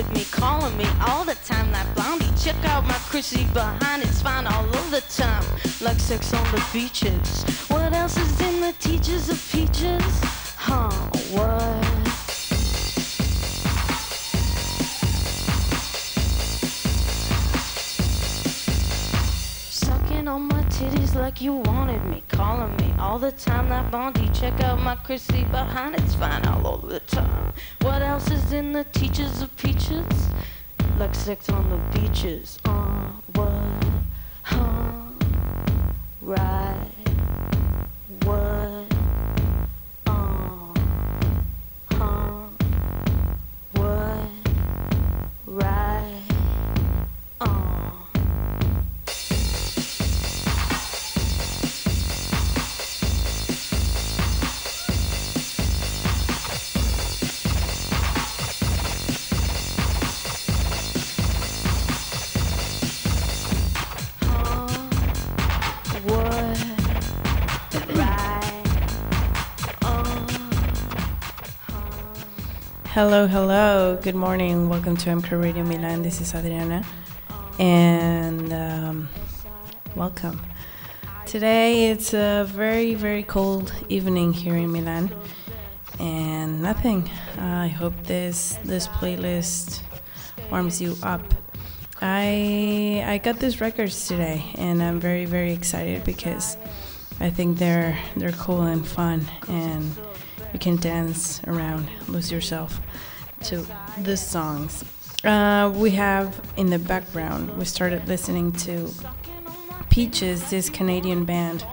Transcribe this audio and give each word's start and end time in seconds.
wanted 0.00 0.16
me, 0.16 0.24
calling 0.30 0.76
me 0.76 0.86
all 1.06 1.24
the 1.24 1.34
time 1.46 1.70
That 1.72 1.86
blondie. 1.94 2.30
Check 2.36 2.56
out 2.64 2.84
my 2.84 2.94
Chrissy 3.10 3.44
behind, 3.52 4.02
it's 4.02 4.22
fine 4.22 4.46
all 4.46 4.64
of 4.64 4.90
the 4.90 5.02
time, 5.02 5.44
like 5.80 5.98
sex 5.98 6.32
on 6.32 6.44
the 6.52 6.64
beaches. 6.72 7.44
What 7.68 7.92
else 7.92 8.16
is 8.16 8.40
in 8.40 8.60
the 8.60 8.72
teaches 8.78 9.28
of 9.28 9.38
peaches? 9.52 10.02
Huh, 10.56 10.90
what? 11.32 11.84
Sucking 19.70 20.28
on 20.28 20.42
my 20.48 20.62
titties 20.64 21.14
like 21.14 21.40
you 21.40 21.54
wanted 21.54 22.04
me, 22.06 22.22
calling 22.28 22.74
me 22.76 22.94
all 22.98 23.18
the 23.18 23.32
time 23.32 23.68
that 23.68 23.90
Bondi. 23.90 24.30
Check 24.32 24.60
out 24.62 24.80
my 24.80 24.94
Chrissy 24.96 25.39
behind, 25.50 25.94
it's 25.96 26.14
fine 26.14 26.46
all 26.46 26.66
over 26.66 26.86
the 26.86 27.00
time. 27.00 27.52
What 27.82 28.02
else 28.02 28.30
is 28.30 28.52
in 28.52 28.72
the 28.72 28.84
teaches 28.84 29.42
of 29.42 29.56
peaches? 29.56 30.06
Like 30.98 31.14
sex 31.14 31.48
on 31.48 31.68
the 31.70 31.98
beaches. 31.98 32.58
Uh, 32.64 33.10
what? 33.34 33.50
Huh? 34.42 35.12
Right. 36.20 36.99
Hello, 73.02 73.26
hello. 73.26 73.98
Good 74.02 74.14
morning. 74.14 74.68
Welcome 74.68 74.94
to 74.98 75.08
MK 75.08 75.42
Radio 75.42 75.64
Milan. 75.64 76.02
This 76.02 76.20
is 76.20 76.34
Adriana, 76.34 76.84
and 77.58 78.52
um, 78.52 79.08
welcome. 79.96 80.38
Today 81.24 81.88
it's 81.88 82.12
a 82.12 82.44
very, 82.46 82.94
very 82.94 83.22
cold 83.22 83.72
evening 83.88 84.34
here 84.34 84.54
in 84.54 84.70
Milan, 84.70 85.10
and 85.98 86.60
nothing. 86.60 87.08
I 87.38 87.68
hope 87.68 87.94
this 88.02 88.58
this 88.64 88.86
playlist 88.86 89.80
warms 90.50 90.78
you 90.78 90.94
up. 91.02 91.22
I 92.02 93.02
I 93.06 93.16
got 93.16 93.38
these 93.38 93.62
records 93.62 94.08
today, 94.08 94.44
and 94.56 94.82
I'm 94.82 95.00
very, 95.00 95.24
very 95.24 95.54
excited 95.54 96.04
because 96.04 96.58
I 97.18 97.30
think 97.30 97.56
they're 97.56 97.98
they're 98.14 98.32
cool 98.44 98.60
and 98.60 98.86
fun 98.86 99.24
and 99.48 99.96
you 100.52 100.58
can 100.58 100.76
dance 100.76 101.40
around, 101.44 101.88
lose 102.08 102.32
yourself 102.32 102.80
to 103.44 103.66
the 103.98 104.16
songs. 104.16 104.84
Uh, 105.24 105.72
we 105.74 105.90
have 105.90 106.40
in 106.56 106.70
the 106.70 106.78
background, 106.78 107.56
we 107.58 107.64
started 107.64 108.06
listening 108.08 108.52
to 108.52 108.90
Peaches, 109.90 110.48
this 110.50 110.70
Canadian 110.70 111.24
band, 111.24 111.64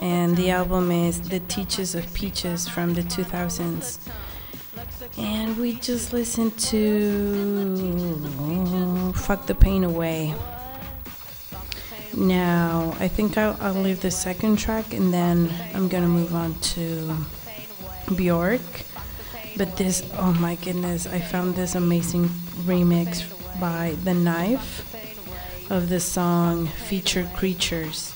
and 0.00 0.36
the 0.36 0.50
album 0.50 0.90
is 0.90 1.20
The 1.28 1.40
Teaches 1.40 1.94
of 1.94 2.12
Peaches 2.14 2.68
from 2.68 2.94
the 2.94 3.02
2000s. 3.02 3.98
And 5.18 5.58
we 5.58 5.74
just 5.74 6.12
listened 6.12 6.56
to 6.58 7.92
Fuck 9.14 9.46
the 9.46 9.54
Pain 9.54 9.84
Away. 9.84 10.34
Now, 12.16 12.94
I 12.98 13.08
think 13.08 13.36
I'll, 13.36 13.56
I'll 13.60 13.74
leave 13.74 14.00
the 14.00 14.10
second 14.10 14.56
track 14.56 14.92
and 14.94 15.12
then 15.12 15.52
I'm 15.74 15.88
gonna 15.88 16.08
move 16.08 16.34
on 16.34 16.54
to 16.60 17.14
Bjork. 18.16 18.60
But 19.56 19.76
this, 19.76 20.02
oh 20.14 20.32
my 20.40 20.54
goodness, 20.56 21.06
I 21.06 21.18
found 21.18 21.54
this 21.54 21.74
amazing 21.74 22.28
remix 22.64 23.24
by 23.60 23.96
The 24.04 24.14
Knife 24.14 25.70
of 25.70 25.88
the 25.88 26.00
song 26.00 26.66
Features 26.66 27.28
Creatures. 27.36 28.14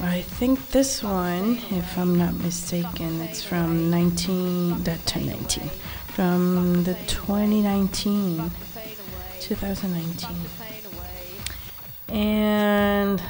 I 0.00 0.20
think 0.22 0.68
this 0.70 1.02
one, 1.02 1.58
if 1.70 1.98
I'm 1.98 2.16
not 2.16 2.34
mistaken, 2.34 3.20
it's 3.22 3.42
from 3.42 3.90
19, 3.90 4.84
that 4.84 5.04
2019, 5.06 5.68
from 6.08 6.84
the 6.84 6.94
2019, 7.06 8.50
2019. 9.40 10.36
And 12.08 13.22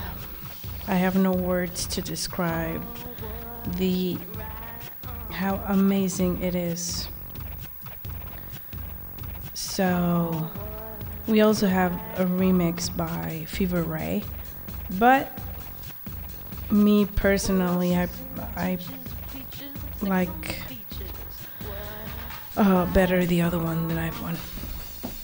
I 0.88 0.94
have 0.94 1.16
no 1.16 1.32
words 1.32 1.86
to 1.86 2.02
describe 2.02 2.84
the 3.76 4.18
how 5.36 5.62
amazing 5.68 6.42
it 6.42 6.54
is. 6.54 7.08
So, 9.54 10.50
we 11.26 11.42
also 11.42 11.66
have 11.66 11.92
a 12.18 12.24
remix 12.24 12.94
by 12.94 13.44
Fever 13.46 13.82
Ray, 13.82 14.24
but 14.98 15.38
me 16.70 17.04
personally, 17.04 17.96
I 17.96 18.08
I 18.56 18.78
like 20.02 20.58
uh, 22.56 22.86
better 22.92 23.26
the 23.26 23.42
other 23.42 23.58
one 23.58 23.88
than 23.88 23.98
I've 23.98 24.20
won. 24.22 24.36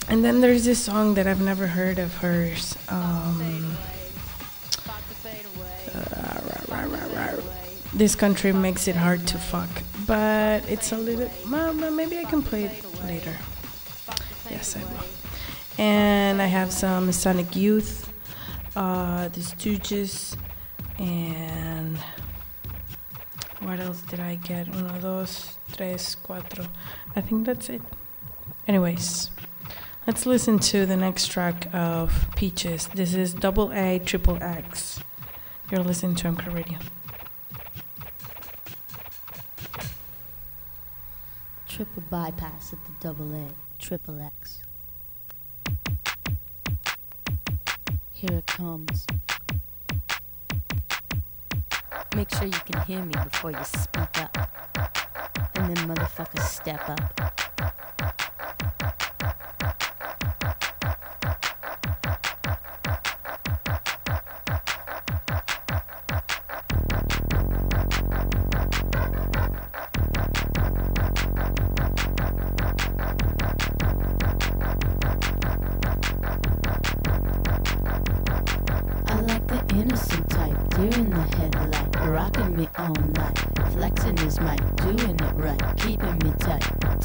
And 0.09 0.25
then 0.25 0.41
there's 0.41 0.65
this 0.65 0.79
song 0.79 1.15
that 1.15 1.27
I've 1.27 1.41
never 1.41 1.67
heard 1.67 1.99
of 1.99 2.15
hers. 2.17 2.77
Um, 2.89 3.77
uh, 5.94 7.37
this 7.94 8.15
country 8.15 8.53
makes 8.53 8.89
it 8.89 8.97
hard 8.97 9.27
to 9.29 9.39
fuck, 9.39 9.71
but 10.12 10.62
it's 10.69 10.93
a 10.93 10.99
little. 10.99 11.31
Well, 11.50 11.73
maybe 11.73 12.19
I 12.19 12.25
can 12.25 12.43
play 12.43 12.65
it 12.65 12.84
later. 13.06 13.34
Yes, 14.50 14.77
I 14.77 14.84
will. 14.91 15.06
And 15.78 16.43
I 16.43 16.49
have 16.59 16.71
some 16.71 17.11
Sonic 17.12 17.56
Youth, 17.56 18.12
uh, 18.77 19.28
the 19.28 19.41
Stooges, 19.41 20.37
and 20.99 21.97
what 23.61 23.81
else 23.81 24.03
did 24.03 24.21
I 24.21 24.34
get? 24.34 24.69
Uno, 24.77 24.99
dos, 25.00 25.56
tres, 25.73 26.15
cuatro. 26.23 26.69
I 27.17 27.23
think 27.23 27.47
that's 27.47 27.71
it. 27.71 27.81
Anyways, 28.69 29.31
let's 30.06 30.27
listen 30.27 30.59
to 30.73 30.84
the 30.84 30.97
next 31.06 31.29
track 31.29 31.69
of 31.73 32.29
Peaches. 32.37 32.89
This 32.89 33.15
is 33.15 33.33
Double 33.33 33.73
A 33.73 33.99
Triple 33.99 34.37
X. 34.43 35.00
You're 35.71 35.83
listening 35.83 36.17
to 36.17 36.29
MK 36.29 36.53
Radio. 36.53 36.79
Triple 41.75 42.03
bypass 42.10 42.75
at 42.75 42.84
the 42.84 42.93
double 43.00 43.34
A, 43.34 43.49
triple 43.78 44.21
X. 44.21 44.60
Here 48.12 48.31
it 48.31 48.47
comes. 48.47 49.06
Make 52.14 52.29
sure 52.35 52.44
you 52.44 52.50
can 52.50 52.82
hear 52.82 53.02
me 53.02 53.14
before 53.25 53.52
you 53.52 53.64
speak 53.64 54.19
up. 54.19 54.37
And 55.55 55.75
then 55.75 55.88
motherfuckers 55.88 56.43
step 56.43 56.91
up. 56.91 57.51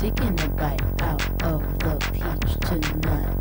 Taking 0.08 0.40
a 0.40 0.48
bite 0.50 1.02
out 1.02 1.22
of 1.44 1.62
the 1.80 1.98
peach 2.14 2.54
tonight. 2.62 3.36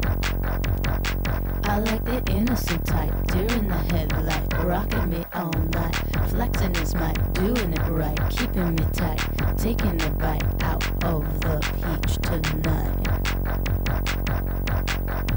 I 1.65 1.79
like 1.79 2.05
the 2.05 2.21
innocent 2.33 2.85
type, 2.85 3.15
deer 3.29 3.47
in 3.59 3.69
the 3.69 3.77
headlight, 3.77 4.65
rocking 4.65 5.11
me 5.11 5.25
all 5.33 5.53
night. 5.53 5.95
Flexing 6.29 6.75
is 6.77 6.93
my 6.97 7.13
doing 7.35 7.73
it 7.73 7.89
right, 7.89 8.19
keeping 8.31 8.75
me 8.75 8.85
tight, 8.93 9.21
taking 9.57 10.03
a 10.03 10.11
bite 10.11 10.43
out 10.65 10.85
of 11.05 11.41
the 11.41 11.61
peach 11.77 12.19
tonight. 12.23 13.07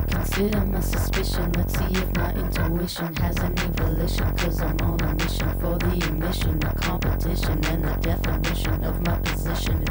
Consider 0.09 0.65
my 0.65 0.79
suspicion. 0.79 1.51
Let's 1.51 1.77
see 1.77 1.91
if 1.91 2.15
my 2.15 2.33
intuition 2.33 3.15
has 3.17 3.37
any 3.37 3.67
volition. 3.73 4.35
Cause 4.35 4.61
I'm 4.61 4.77
on 4.81 4.99
a 5.01 5.13
mission 5.13 5.49
for 5.59 5.77
the 5.77 6.07
emission, 6.07 6.59
the 6.59 6.73
competition, 6.81 7.63
and 7.65 7.83
the 7.83 7.95
definition 8.01 8.83
of 8.83 8.99
my 9.05 9.19
position. 9.19 9.88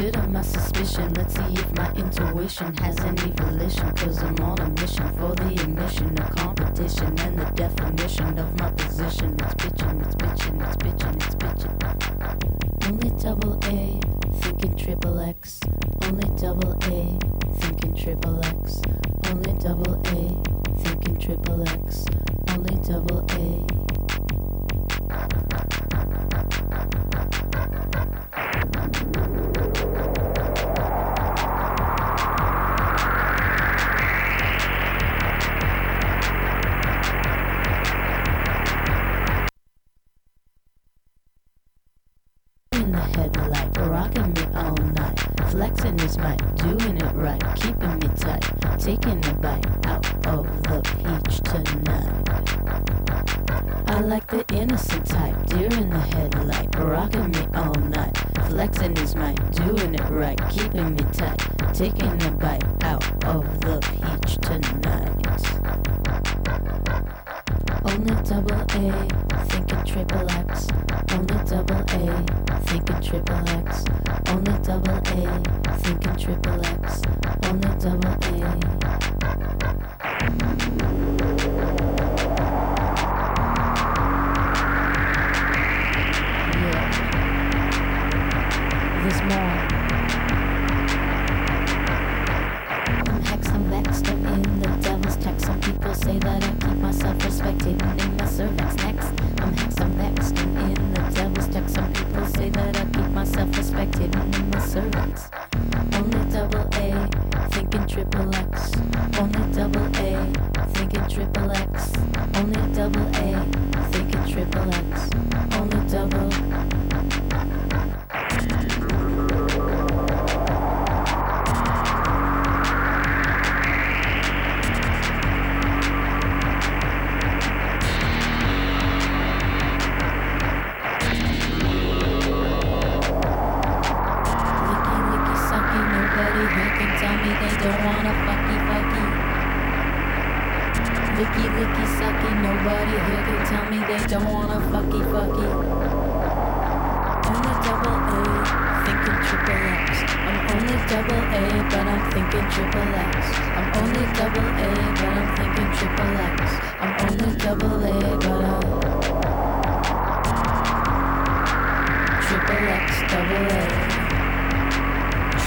Bitchin'. 0.00 0.10
Consider 0.10 0.28
my 0.28 0.42
suspicion. 0.42 1.12
Let's 1.14 1.34
see 1.34 1.54
if 1.54 1.76
my 1.76 1.92
intuition 1.92 2.76
has 2.78 2.98
any 3.00 3.30
volition. 3.32 3.90
Cause 3.92 4.22
I'm 4.22 4.38
on 4.40 4.58
a 4.60 4.70
mission 4.80 5.08
for 5.16 5.34
the 5.34 5.62
emission, 5.62 6.18
of 6.18 6.30
competition, 6.36 7.18
and 7.20 7.38
the 7.38 7.44
definition 7.54 8.38
of 8.38 8.58
my 8.58 8.70
position. 8.72 9.36
It's 9.40 9.54
bitchin', 9.54 10.06
it's 10.06 10.14
bitchin', 10.16 10.66
it's 10.66 10.76
bitchin', 10.76 11.16
it's 11.16 11.34
bitchin'. 11.34 12.88
Only 12.88 13.10
double 13.22 13.58
A, 13.64 14.00
thinking 14.40 14.76
triple 14.76 15.20
X. 15.20 15.60
Only 16.02 16.28
double 16.40 16.72
A, 16.72 17.18
thinking 17.60 17.94
triple 17.94 18.44
X. 18.44 18.80
Only 19.28 19.52
double 19.58 19.94
A, 20.06 20.78
thinking 20.82 21.18
triple 21.18 21.62
X. 21.68 22.04
Only 22.48 22.76
double 22.86 23.26
A. 23.30 23.79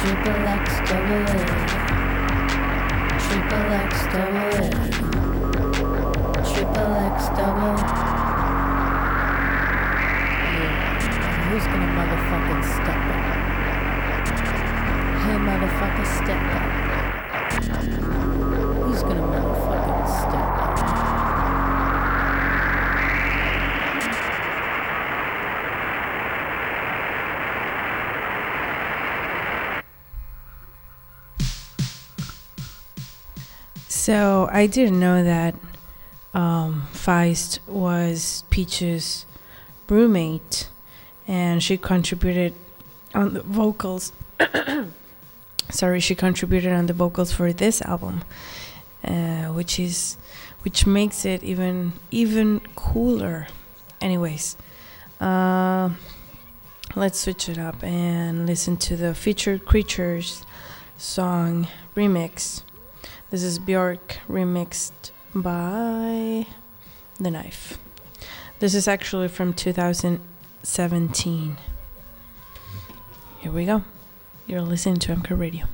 Triple 0.03 0.35
X 0.35 0.67
double 0.89 1.23
A. 1.23 1.39
Triple 3.23 3.71
X 3.71 3.91
double 4.11 4.51
A. 4.51 4.67
Triple 6.44 6.94
X 7.07 7.17
double. 7.29 7.75
Yeah. 10.59 11.00
Who's 11.47 11.65
gonna 11.71 11.88
motherfucking 11.95 12.63
step 12.75 13.01
up? 13.15 13.23
Hey, 15.23 15.38
motherfucker, 15.39 16.05
step 16.19 16.44
up. 16.51 16.67
Who's 18.83 19.01
gonna 19.03 19.32
I 34.51 34.67
didn't 34.67 35.00
know 35.00 35.23
that 35.23 35.55
um, 36.33 36.88
Feist 36.93 37.59
was 37.67 38.43
Peaches' 38.50 39.25
roommate, 39.88 40.67
and 41.27 41.62
she 41.62 41.77
contributed 41.77 42.53
on 43.13 43.33
the 43.33 43.41
vocals. 43.41 44.12
Sorry, 45.69 46.00
she 46.00 46.15
contributed 46.15 46.71
on 46.71 46.88
the 46.88 46.93
vocals 46.93 47.31
for 47.31 47.53
this 47.53 47.81
album, 47.81 48.23
uh, 49.03 49.45
which 49.47 49.79
is 49.79 50.17
which 50.63 50.85
makes 50.85 51.25
it 51.25 51.43
even 51.43 51.93
even 52.12 52.62
cooler. 52.75 53.47
Anyways, 54.01 54.57
uh, 55.21 55.89
let's 56.95 57.19
switch 57.19 57.47
it 57.50 57.57
up 57.57 57.83
and 57.83 58.45
listen 58.45 58.77
to 58.77 58.95
the 58.95 59.13
features 59.13 59.62
creatures 59.65 60.45
song 60.97 61.67
remix. 61.95 62.63
This 63.34 63.42
is 63.42 63.58
Bjork 63.58 64.20
remixed 64.30 65.10
by 65.34 66.46
The 67.20 67.32
Knife. 67.32 67.80
This 68.60 68.75
is 68.75 68.88
actually 68.88 69.28
from 69.28 69.56
2017. 69.56 71.58
Here 73.40 73.52
we 73.52 73.66
go. 73.66 73.84
You're 74.46 74.62
listening 74.62 74.98
to 74.98 75.16
MK 75.16 75.36
Radio. 75.36 75.66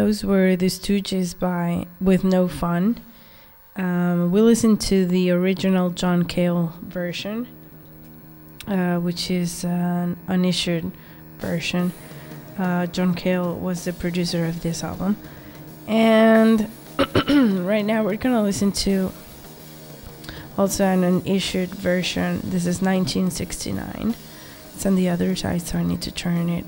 Those 0.00 0.24
were 0.24 0.56
the 0.56 0.66
Stooges 0.66 1.38
by 1.38 1.86
with 2.00 2.24
no 2.24 2.48
fun. 2.48 2.98
Um, 3.76 4.32
we 4.32 4.40
listened 4.40 4.80
to 4.92 5.04
the 5.04 5.30
original 5.30 5.90
John 5.90 6.24
Cale 6.24 6.72
version, 6.80 7.46
uh, 8.66 8.96
which 8.96 9.30
is 9.30 9.62
an 9.62 10.16
unissued 10.26 10.90
version. 11.38 11.92
Uh, 12.58 12.86
John 12.86 13.14
Cale 13.14 13.54
was 13.54 13.84
the 13.84 13.92
producer 13.92 14.46
of 14.46 14.62
this 14.62 14.82
album, 14.82 15.18
and 15.86 16.70
right 17.28 17.84
now 17.84 18.02
we're 18.02 18.16
gonna 18.16 18.42
listen 18.42 18.72
to 18.72 19.12
also 20.56 20.84
an 20.84 21.04
unissued 21.04 21.74
version. 21.74 22.40
This 22.42 22.64
is 22.64 22.80
1969. 22.80 24.14
It's 24.74 24.86
on 24.86 24.94
the 24.94 25.10
other 25.10 25.36
side, 25.36 25.60
so 25.60 25.76
I 25.76 25.82
need 25.82 26.00
to 26.00 26.10
turn 26.10 26.48
it 26.48 26.64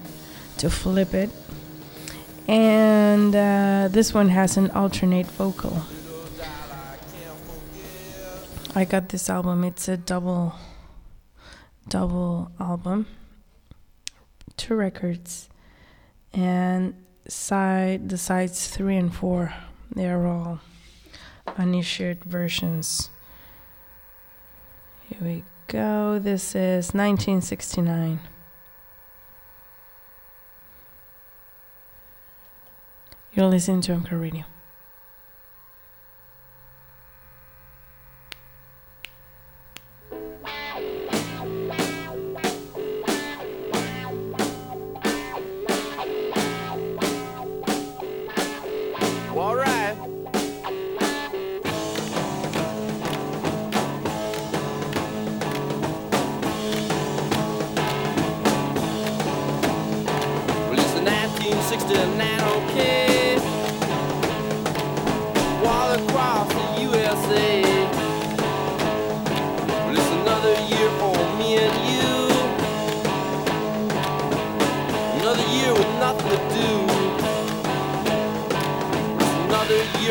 to 0.58 0.68
flip 0.68 1.14
it. 1.14 1.30
And 2.48 3.34
uh, 3.34 3.88
this 3.90 4.12
one 4.12 4.28
has 4.28 4.56
an 4.56 4.70
alternate 4.70 5.26
vocal. 5.26 5.82
I 8.74 8.84
got 8.84 9.10
this 9.10 9.28
album. 9.28 9.64
It's 9.64 9.88
a 9.88 9.96
double 9.96 10.54
double 11.88 12.50
album. 12.58 13.06
Two 14.56 14.74
records. 14.74 15.48
And 16.32 16.94
side 17.28 18.08
the 18.08 18.18
sides 18.18 18.68
3 18.68 18.96
and 18.96 19.14
4 19.14 19.54
they're 19.94 20.26
all 20.26 20.60
unissued 21.58 22.24
versions. 22.24 23.10
Here 25.08 25.18
we 25.20 25.44
go. 25.68 26.18
This 26.18 26.54
is 26.54 26.94
1969. 26.94 28.20
You're 33.34 33.46
listening 33.46 33.80
to 33.82 33.92
MK 33.92 34.20
Radio. 34.20 34.51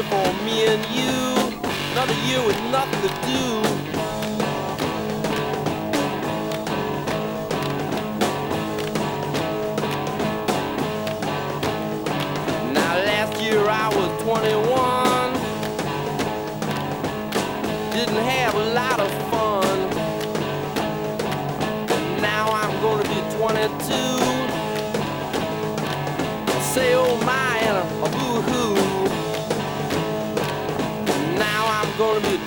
For 0.03 0.33
me 0.45 0.65
and 0.65 0.85
you. 0.95 1.59
Another 1.91 2.13
year 2.25 2.43
with 2.45 2.59
nothing 2.71 3.01
to 3.01 3.27
do. 3.27 3.70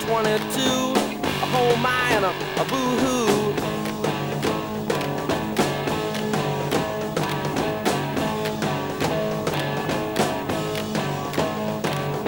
22. 0.07 0.61
A 0.61 1.47
whole 1.49 1.75
my 1.77 2.09
and 2.11 2.25
a, 2.25 2.29
a 2.61 2.65
boo 2.65 2.91
hoo. 3.01 3.25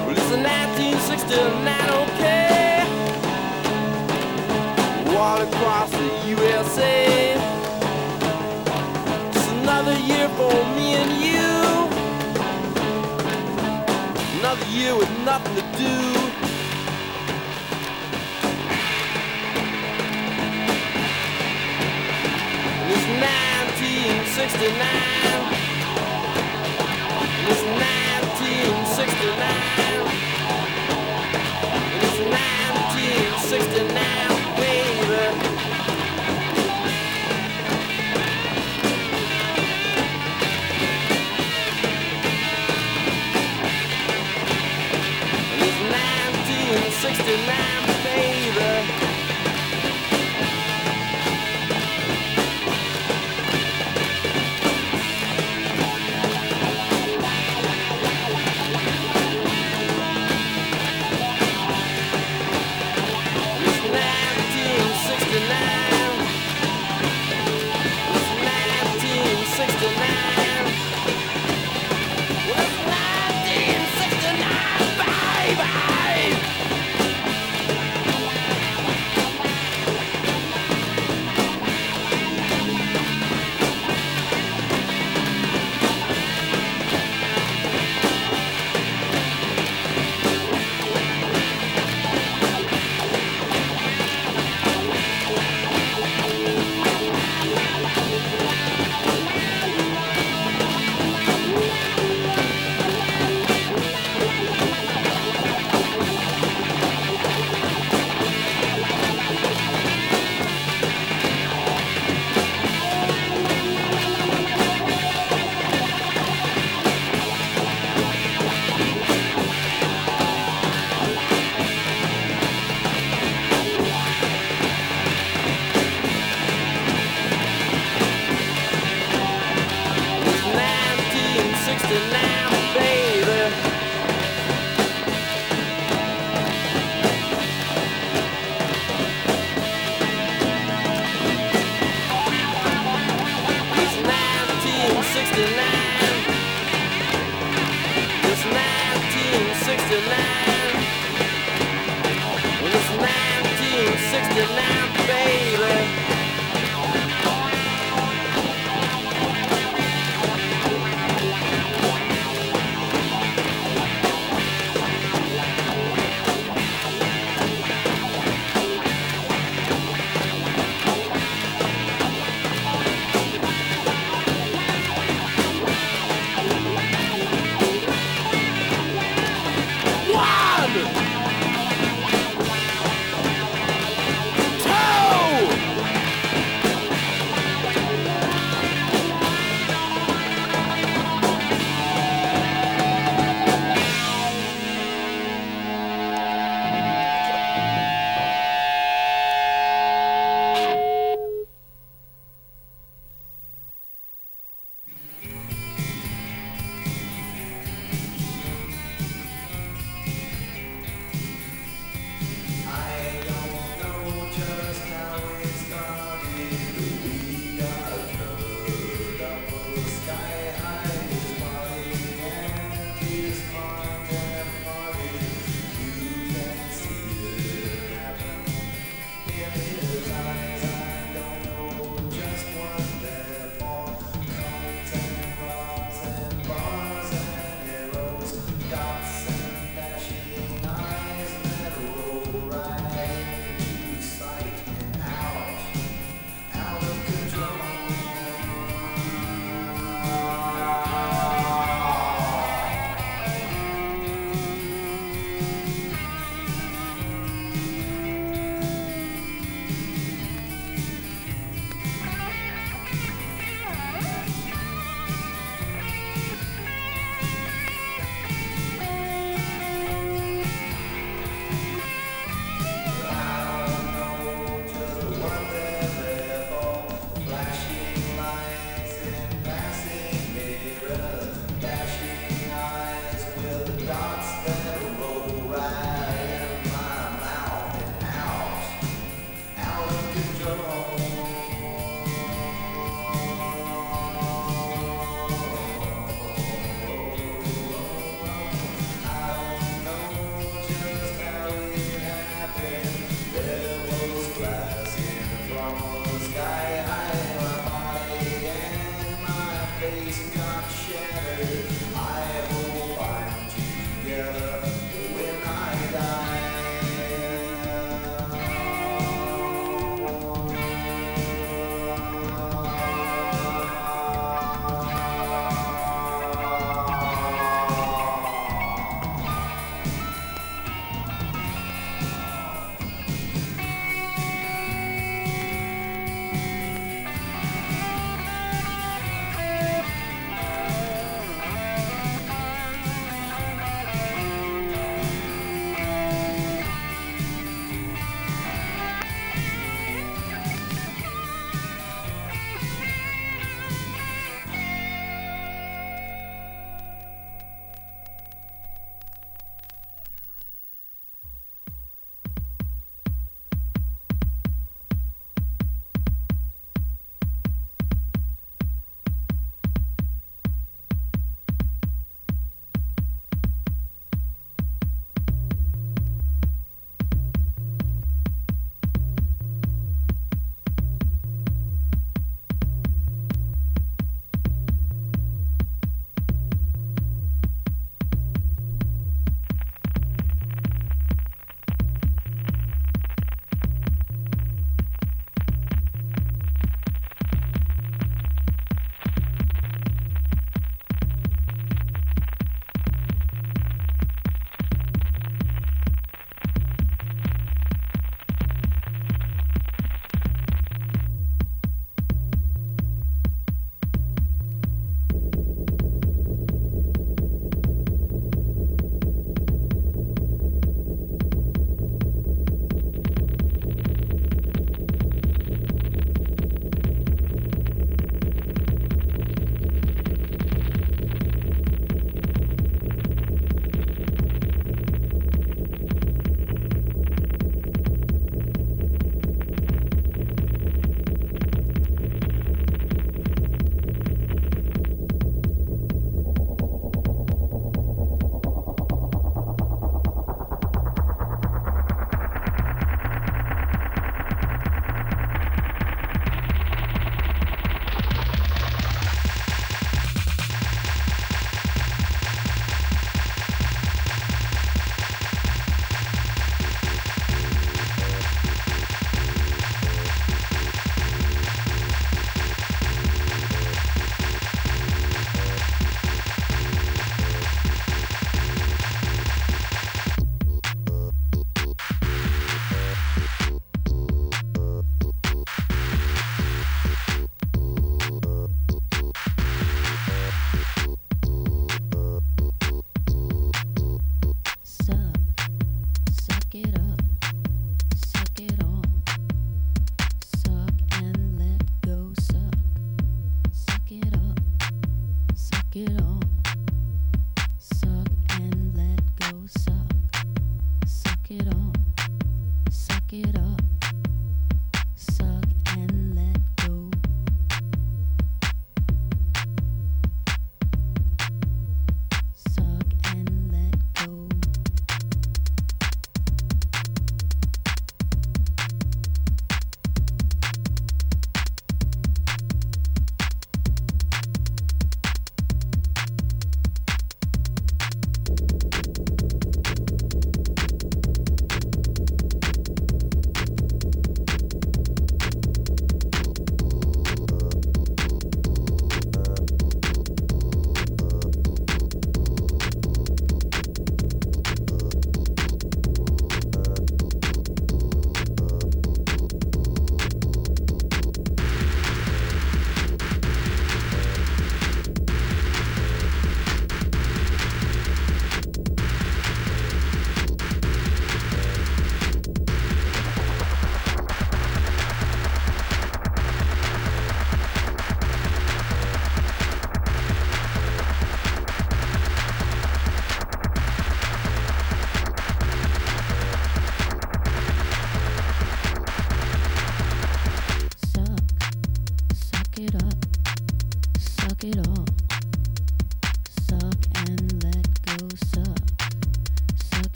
Well, 0.00 0.16
it's 0.16 0.32
a 0.32 0.40
1969, 0.40 1.90
okay. 2.04 2.86
All 5.14 5.40
across 5.42 5.90
the 5.90 6.08
USA. 6.28 7.36
Just 9.30 9.50
another 9.56 9.96
year 10.08 10.28
for 10.38 10.54
me 10.74 10.94
and 10.94 11.12
you. 11.20 11.52
Another 14.38 14.66
year 14.70 14.96
with 14.96 15.10
nothing 15.26 15.54
to 15.56 15.62
do. 15.76 16.37
1969. 24.48 24.80
And 27.38 27.48
It's 27.48 27.62
1969. 27.68 29.44
And 31.92 32.02
It's 32.02 32.18
1969, 45.92 47.86
baby. 48.06 48.97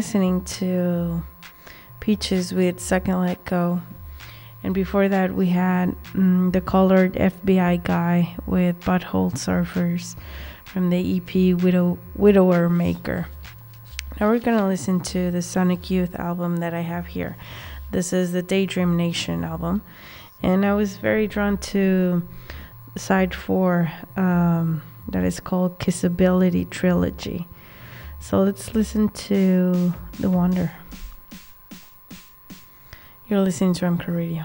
Listening 0.00 0.42
to 0.44 1.22
Peaches 2.00 2.54
with 2.54 2.80
Second 2.80 3.20
Let 3.20 3.44
Go. 3.44 3.82
And 4.62 4.72
before 4.72 5.10
that, 5.10 5.34
we 5.34 5.48
had 5.48 5.94
mm, 6.14 6.50
the 6.50 6.62
colored 6.62 7.12
FBI 7.16 7.84
guy 7.84 8.34
with 8.46 8.80
Butthole 8.80 9.30
Surfers 9.32 10.16
from 10.64 10.88
the 10.88 11.18
EP 11.18 11.62
Widow, 11.62 11.98
Widower 12.16 12.70
Maker. 12.70 13.28
Now 14.18 14.30
we're 14.30 14.38
gonna 14.38 14.66
listen 14.66 15.00
to 15.00 15.30
the 15.30 15.42
Sonic 15.42 15.90
Youth 15.90 16.14
album 16.14 16.56
that 16.60 16.72
I 16.72 16.80
have 16.80 17.08
here. 17.08 17.36
This 17.90 18.14
is 18.14 18.32
the 18.32 18.40
Daydream 18.40 18.96
Nation 18.96 19.44
album, 19.44 19.82
and 20.42 20.64
I 20.64 20.72
was 20.72 20.96
very 20.96 21.26
drawn 21.26 21.58
to 21.74 22.26
side 22.96 23.34
four 23.34 23.92
um, 24.16 24.80
that 25.10 25.24
is 25.24 25.40
called 25.40 25.78
Kissability 25.78 26.70
Trilogy. 26.70 27.46
So 28.20 28.42
let's 28.42 28.74
listen 28.74 29.08
to 29.08 29.92
The 30.20 30.30
Wonder. 30.30 30.70
You're 33.28 33.40
listening 33.40 33.74
to 33.74 33.86
M 33.86 33.98
Crow 33.98 34.14
Radio. 34.14 34.44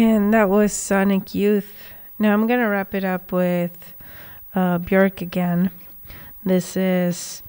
And 0.00 0.32
that 0.32 0.48
was 0.48 0.72
Sonic 0.72 1.34
Youth. 1.34 1.74
Now 2.18 2.32
I'm 2.32 2.46
gonna 2.46 2.70
wrap 2.70 2.94
it 2.94 3.04
up 3.04 3.32
with 3.32 3.92
uh, 4.54 4.78
Björk 4.78 5.20
again. 5.20 5.70
This 6.42 6.74
is 6.74 7.42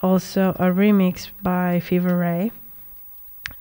also 0.00 0.56
a 0.58 0.72
remix 0.72 1.28
by 1.42 1.80
Fever 1.80 2.16
Ray. 2.16 2.50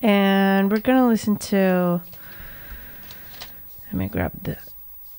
And 0.02 0.72
we're 0.72 0.80
gonna 0.80 1.10
listen 1.10 1.36
to. 1.52 2.02
Let 3.88 3.94
me 3.96 4.08
grab 4.08 4.32
the 4.42 4.56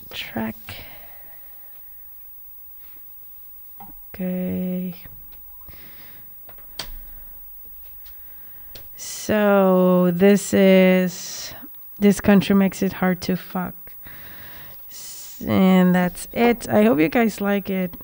track. 0.08 0.56
Okay. 4.14 4.96
So 8.96 10.10
this 10.14 10.54
is 10.54 11.52
this 12.02 12.20
country 12.20 12.54
makes 12.54 12.82
it 12.82 12.94
hard 12.94 13.20
to 13.22 13.36
fuck. 13.36 13.94
And 15.46 15.94
that's 15.94 16.28
it. 16.32 16.68
I 16.68 16.82
hope 16.84 17.00
you 17.00 17.08
guys 17.08 17.40
like 17.40 17.70
it. 17.70 17.94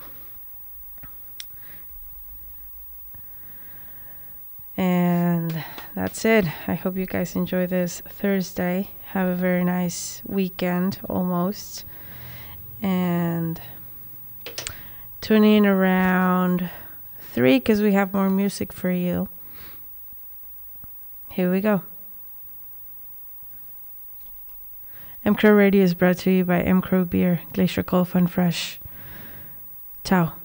And 4.76 5.64
that's 5.94 6.24
it. 6.24 6.46
I 6.66 6.74
hope 6.74 6.96
you 6.96 7.06
guys 7.06 7.34
enjoy 7.36 7.66
this 7.66 8.00
Thursday. 8.08 8.90
Have 9.08 9.28
a 9.28 9.34
very 9.34 9.64
nice 9.64 10.22
weekend 10.26 11.00
almost. 11.08 11.84
And 12.80 13.60
tune 15.20 15.44
in 15.44 15.66
around 15.66 16.70
3 17.32 17.58
because 17.58 17.82
we 17.82 17.92
have 17.92 18.14
more 18.14 18.30
music 18.30 18.72
for 18.72 18.90
you. 18.90 19.28
Here 21.32 21.50
we 21.50 21.60
go. 21.60 21.82
M 25.28 25.34
Crow 25.34 25.52
Radio 25.52 25.84
is 25.84 25.92
brought 25.92 26.16
to 26.20 26.30
you 26.30 26.42
by 26.42 26.62
M 26.62 26.80
Crow 26.80 27.04
Beer, 27.04 27.42
Glacier 27.52 27.82
Cold 27.82 28.08
Fun 28.08 28.28
Fresh. 28.28 28.80
Ciao. 30.02 30.37